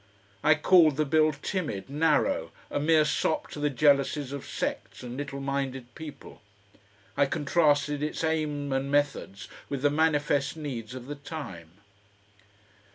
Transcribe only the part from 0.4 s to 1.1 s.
I called the